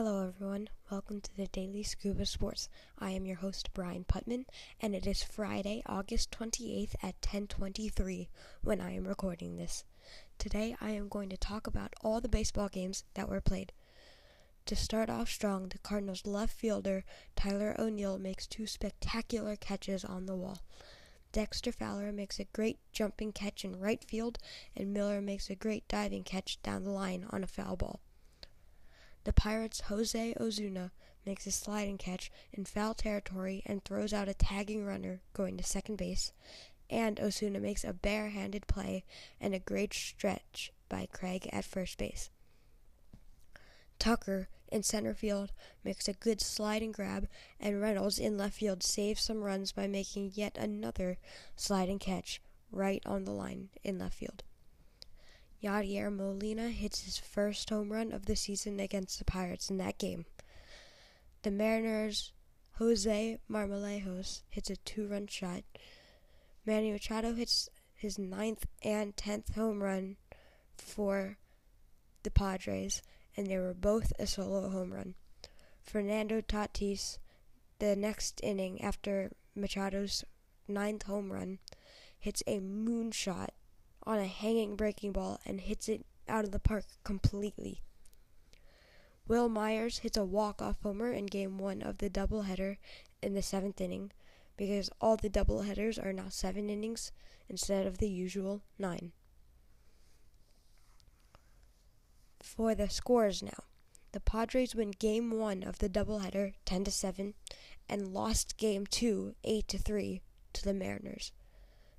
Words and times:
Hello, 0.00 0.28
everyone. 0.28 0.68
Welcome 0.92 1.20
to 1.22 1.36
the 1.36 1.48
Daily 1.48 1.82
Scuba 1.82 2.24
Sports. 2.24 2.68
I 3.00 3.10
am 3.10 3.26
your 3.26 3.38
host, 3.38 3.70
Brian 3.74 4.04
Putman, 4.04 4.44
and 4.80 4.94
it 4.94 5.08
is 5.08 5.24
Friday, 5.24 5.82
August 5.86 6.30
28th 6.30 6.94
at 7.02 7.20
10:23 7.20 8.28
when 8.62 8.80
I 8.80 8.92
am 8.92 9.08
recording 9.08 9.56
this. 9.56 9.82
Today, 10.38 10.76
I 10.80 10.92
am 10.92 11.08
going 11.08 11.28
to 11.30 11.36
talk 11.36 11.66
about 11.66 11.94
all 12.00 12.20
the 12.20 12.28
baseball 12.28 12.68
games 12.68 13.02
that 13.14 13.28
were 13.28 13.40
played. 13.40 13.72
To 14.66 14.76
start 14.76 15.10
off 15.10 15.28
strong, 15.28 15.68
the 15.68 15.78
Cardinals' 15.78 16.24
left 16.24 16.52
fielder 16.52 17.04
Tyler 17.34 17.74
O'Neill 17.76 18.20
makes 18.20 18.46
two 18.46 18.68
spectacular 18.68 19.56
catches 19.56 20.04
on 20.04 20.26
the 20.26 20.36
wall. 20.36 20.60
Dexter 21.32 21.72
Fowler 21.72 22.12
makes 22.12 22.38
a 22.38 22.44
great 22.44 22.78
jumping 22.92 23.32
catch 23.32 23.64
in 23.64 23.80
right 23.80 24.04
field, 24.04 24.38
and 24.76 24.94
Miller 24.94 25.20
makes 25.20 25.50
a 25.50 25.56
great 25.56 25.88
diving 25.88 26.22
catch 26.22 26.62
down 26.62 26.84
the 26.84 26.92
line 26.92 27.26
on 27.30 27.42
a 27.42 27.48
foul 27.48 27.74
ball. 27.74 27.98
The 29.28 29.34
Pirates' 29.34 29.82
Jose 29.82 30.34
Osuna 30.40 30.90
makes 31.26 31.46
a 31.46 31.52
sliding 31.52 31.98
catch 31.98 32.32
in 32.50 32.64
foul 32.64 32.94
territory 32.94 33.62
and 33.66 33.84
throws 33.84 34.14
out 34.14 34.26
a 34.26 34.32
tagging 34.32 34.86
runner 34.86 35.20
going 35.34 35.58
to 35.58 35.62
second 35.62 35.96
base, 35.96 36.32
and 36.88 37.20
Osuna 37.20 37.60
makes 37.60 37.84
a 37.84 37.92
barehanded 37.92 38.66
play 38.66 39.04
and 39.38 39.54
a 39.54 39.58
great 39.58 39.92
stretch 39.92 40.72
by 40.88 41.08
Craig 41.12 41.46
at 41.52 41.66
first 41.66 41.98
base. 41.98 42.30
Tucker 43.98 44.48
in 44.72 44.82
center 44.82 45.12
field 45.12 45.52
makes 45.84 46.08
a 46.08 46.14
good 46.14 46.40
sliding 46.40 46.90
grab, 46.90 47.28
and 47.60 47.82
Reynolds 47.82 48.18
in 48.18 48.38
left 48.38 48.54
field 48.54 48.82
saves 48.82 49.20
some 49.20 49.42
runs 49.42 49.72
by 49.72 49.86
making 49.86 50.32
yet 50.36 50.56
another 50.56 51.18
sliding 51.54 51.98
catch 51.98 52.40
right 52.72 53.02
on 53.04 53.24
the 53.24 53.32
line 53.32 53.68
in 53.84 53.98
left 53.98 54.14
field. 54.14 54.42
Yadier 55.62 56.14
Molina 56.14 56.70
hits 56.70 57.02
his 57.02 57.18
first 57.18 57.70
home 57.70 57.92
run 57.92 58.12
of 58.12 58.26
the 58.26 58.36
season 58.36 58.78
against 58.78 59.18
the 59.18 59.24
Pirates 59.24 59.70
in 59.70 59.78
that 59.78 59.98
game. 59.98 60.24
The 61.42 61.50
Mariners' 61.50 62.32
Jose 62.74 63.38
Marmolejos 63.50 64.42
hits 64.50 64.70
a 64.70 64.76
two 64.76 65.08
run 65.08 65.26
shot. 65.26 65.64
Manny 66.64 66.92
Machado 66.92 67.34
hits 67.34 67.68
his 67.92 68.18
ninth 68.18 68.66
and 68.82 69.16
tenth 69.16 69.56
home 69.56 69.82
run 69.82 70.16
for 70.76 71.38
the 72.22 72.30
Padres, 72.30 73.02
and 73.36 73.48
they 73.48 73.58
were 73.58 73.74
both 73.74 74.12
a 74.18 74.28
solo 74.28 74.68
home 74.68 74.92
run. 74.92 75.14
Fernando 75.82 76.40
Tatis, 76.40 77.18
the 77.80 77.96
next 77.96 78.40
inning 78.44 78.80
after 78.80 79.32
Machado's 79.56 80.24
ninth 80.68 81.04
home 81.04 81.32
run, 81.32 81.58
hits 82.16 82.44
a 82.46 82.60
moonshot 82.60 83.48
on 84.08 84.18
a 84.18 84.26
hanging 84.26 84.74
breaking 84.74 85.12
ball 85.12 85.38
and 85.44 85.60
hits 85.60 85.86
it 85.86 86.04
out 86.26 86.42
of 86.42 86.50
the 86.50 86.58
park 86.58 86.84
completely. 87.04 87.82
Wil 89.28 89.50
Myers 89.50 89.98
hits 89.98 90.16
a 90.16 90.24
walk-off 90.24 90.80
homer 90.82 91.12
in 91.12 91.26
game 91.26 91.58
one 91.58 91.82
of 91.82 91.98
the 91.98 92.08
doubleheader 92.08 92.78
in 93.22 93.34
the 93.34 93.42
seventh 93.42 93.82
inning 93.82 94.10
because 94.56 94.88
all 94.98 95.18
the 95.18 95.28
doubleheaders 95.28 96.02
are 96.02 96.14
now 96.14 96.30
seven 96.30 96.70
innings 96.70 97.12
instead 97.50 97.86
of 97.86 97.98
the 97.98 98.08
usual 98.08 98.62
nine. 98.78 99.12
For 102.42 102.74
the 102.74 102.88
scores 102.88 103.42
now. 103.42 103.64
The 104.12 104.20
Padres 104.20 104.74
win 104.74 104.92
game 104.92 105.38
one 105.38 105.62
of 105.62 105.80
the 105.80 105.90
doubleheader 105.90 106.54
10 106.64 106.84
to 106.84 106.90
7 106.90 107.34
and 107.90 108.14
lost 108.14 108.56
game 108.56 108.86
two 108.86 109.34
8 109.44 109.68
to 109.68 109.76
3 109.76 110.22
to 110.54 110.64
the 110.64 110.72
Mariners. 110.72 111.32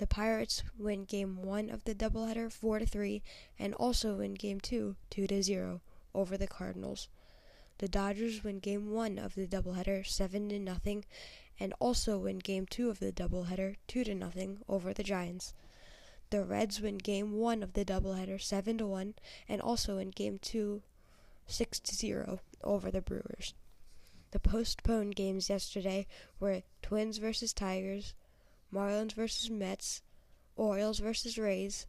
The 0.00 0.06
Pirates 0.06 0.62
win 0.78 1.04
game 1.04 1.42
1 1.42 1.68
of 1.68 1.84
the 1.84 1.94
doubleheader 1.94 2.50
4 2.50 2.78
to 2.78 2.86
3 2.86 3.22
and 3.58 3.74
also 3.74 4.14
win 4.16 4.32
game 4.32 4.58
2 4.58 4.96
2 5.10 5.26
to 5.26 5.42
0 5.42 5.82
over 6.14 6.38
the 6.38 6.46
Cardinals. 6.46 7.08
The 7.76 7.86
Dodgers 7.86 8.42
win 8.42 8.60
game 8.60 8.92
1 8.92 9.18
of 9.18 9.34
the 9.34 9.46
doubleheader 9.46 10.06
7 10.06 10.48
to 10.48 10.58
nothing 10.58 11.04
and 11.58 11.74
also 11.80 12.16
win 12.16 12.38
game 12.38 12.64
2 12.64 12.88
of 12.88 12.98
the 12.98 13.12
doubleheader 13.12 13.76
2 13.88 14.04
to 14.04 14.14
nothing 14.14 14.60
over 14.70 14.94
the 14.94 15.02
Giants. 15.02 15.52
The 16.30 16.44
Reds 16.44 16.80
win 16.80 16.96
game 16.96 17.32
1 17.32 17.62
of 17.62 17.74
the 17.74 17.84
doubleheader 17.84 18.40
7 18.40 18.78
to 18.78 18.86
1 18.86 19.14
and 19.50 19.60
also 19.60 19.96
win 19.96 20.12
game 20.12 20.38
2 20.38 20.80
6 21.46 21.78
to 21.80 21.94
0 21.94 22.40
over 22.64 22.90
the 22.90 23.02
Brewers. 23.02 23.52
The 24.30 24.40
postponed 24.40 25.14
games 25.14 25.50
yesterday 25.50 26.06
were 26.38 26.62
Twins 26.80 27.18
versus 27.18 27.52
Tigers, 27.52 28.14
Marlins 28.72 29.12
versus 29.12 29.50
Mets, 29.50 30.02
Orioles 30.56 30.98
versus 30.98 31.38
Rays, 31.38 31.86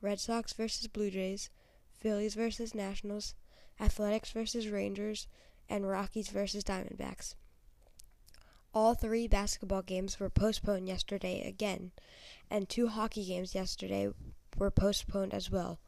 Red 0.00 0.20
Sox 0.20 0.52
versus 0.52 0.86
Blue 0.86 1.10
Jays, 1.10 1.50
Phillies 1.92 2.34
versus 2.34 2.74
Nationals, 2.74 3.34
Athletics 3.80 4.30
versus 4.30 4.68
Rangers, 4.68 5.26
and 5.68 5.88
Rockies 5.88 6.28
versus 6.28 6.64
Diamondbacks. 6.64 7.34
All 8.74 8.94
three 8.94 9.26
basketball 9.26 9.82
games 9.82 10.20
were 10.20 10.30
postponed 10.30 10.88
yesterday 10.88 11.46
again, 11.46 11.92
and 12.50 12.68
two 12.68 12.88
hockey 12.88 13.24
games 13.24 13.54
yesterday 13.54 14.12
were 14.56 14.70
postponed 14.70 15.32
as 15.32 15.50
well. 15.50 15.80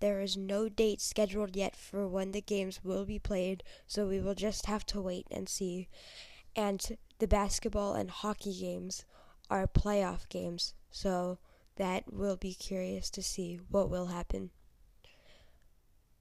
There 0.00 0.20
is 0.20 0.36
no 0.36 0.68
date 0.68 1.00
scheduled 1.00 1.56
yet 1.56 1.74
for 1.74 2.06
when 2.06 2.32
the 2.32 2.40
games 2.40 2.84
will 2.84 3.04
be 3.04 3.18
played, 3.18 3.62
so 3.86 4.06
we 4.06 4.20
will 4.20 4.34
just 4.34 4.66
have 4.66 4.84
to 4.86 5.00
wait 5.00 5.26
and 5.30 5.48
see. 5.48 5.88
And 6.54 6.98
the 7.18 7.26
basketball 7.26 7.94
and 7.94 8.10
hockey 8.10 8.58
games 8.58 9.04
are 9.50 9.66
playoff 9.66 10.28
games, 10.28 10.74
so 10.90 11.38
that 11.76 12.12
will 12.12 12.36
be 12.36 12.54
curious 12.54 13.10
to 13.10 13.22
see 13.22 13.60
what 13.70 13.90
will 13.90 14.06
happen. 14.06 14.50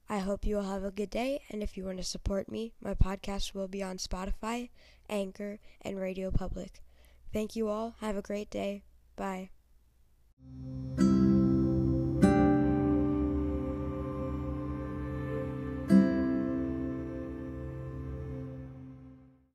I 0.10 0.20
hope 0.20 0.46
you 0.46 0.58
all 0.58 0.64
have 0.64 0.86
a 0.86 0.92
good 0.92 1.10
day, 1.10 1.42
and 1.50 1.62
if 1.62 1.76
you 1.76 1.84
want 1.86 1.98
to 1.98 2.04
support 2.04 2.50
me, 2.50 2.74
my 2.82 2.94
podcast 2.94 3.54
will 3.54 3.68
be 3.68 3.84
on 3.84 3.98
Spotify, 3.98 4.70
Anchor, 5.10 5.60
and 5.82 6.00
Radio 6.00 6.32
Public. 6.32 6.82
Thank 7.34 7.56
you 7.56 7.68
all. 7.68 7.96
Have 8.00 8.16
a 8.16 8.22
great 8.22 8.50
day. 8.50 8.84
Bye. 9.18 9.50